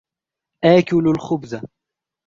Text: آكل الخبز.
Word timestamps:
آكل 0.63 1.07
الخبز. 1.07 1.61